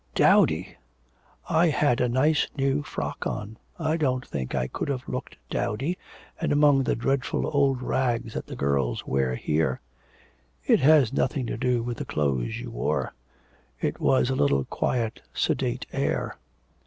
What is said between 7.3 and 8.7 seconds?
old rags that the